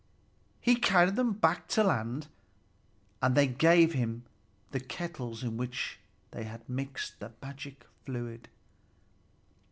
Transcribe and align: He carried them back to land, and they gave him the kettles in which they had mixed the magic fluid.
He 0.59 0.77
carried 0.77 1.15
them 1.15 1.33
back 1.33 1.67
to 1.67 1.83
land, 1.83 2.25
and 3.21 3.35
they 3.35 3.45
gave 3.45 3.93
him 3.93 4.23
the 4.71 4.79
kettles 4.79 5.43
in 5.43 5.57
which 5.57 5.99
they 6.31 6.43
had 6.45 6.67
mixed 6.67 7.19
the 7.19 7.31
magic 7.39 7.85
fluid. 8.03 8.49